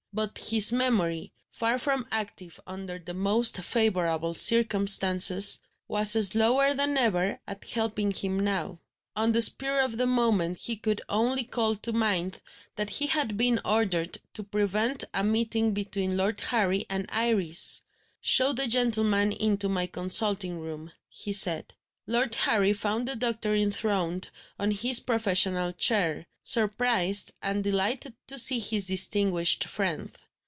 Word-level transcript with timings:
But 0.13 0.37
his 0.39 0.73
memory 0.73 1.31
(far 1.53 1.79
from 1.79 2.05
active 2.11 2.59
under 2.67 2.99
the 2.99 3.13
most 3.13 3.59
favourable 3.63 4.33
circumstances) 4.33 5.59
was 5.87 6.11
slower 6.27 6.73
than 6.73 6.97
ever 6.97 7.39
at 7.47 7.63
helping 7.69 8.11
him 8.11 8.37
now. 8.37 8.81
On 9.15 9.31
the 9.31 9.41
spur 9.41 9.79
of 9.79 9.95
the 9.95 10.05
moment 10.05 10.57
he 10.57 10.75
could 10.75 10.99
only 11.07 11.45
call 11.45 11.77
to 11.77 11.93
mind 11.93 12.41
that 12.75 12.89
he 12.89 13.07
had 13.07 13.37
been 13.37 13.61
ordered 13.63 14.19
to 14.33 14.43
prevent 14.43 15.05
a 15.13 15.23
meeting 15.23 15.73
between 15.73 16.17
Lord 16.17 16.41
Harry 16.41 16.85
and 16.89 17.05
Iris. 17.09 17.83
"Show 18.19 18.51
the 18.51 18.67
gentleman 18.67 19.31
into 19.31 19.69
my 19.69 19.87
consulting 19.87 20.59
room," 20.59 20.91
he 21.07 21.31
said. 21.31 21.73
Lord 22.07 22.33
Harry 22.35 22.73
found 22.73 23.07
the 23.07 23.15
doctor 23.15 23.55
enthroned 23.55 24.31
on 24.59 24.71
his 24.71 24.99
professional 24.99 25.71
chair, 25.71 26.25
surprised 26.43 27.31
and 27.43 27.63
delighted 27.63 28.15
to 28.25 28.37
see 28.39 28.57
his 28.59 28.87
distinguished 28.87 29.63
friend. 29.65 30.11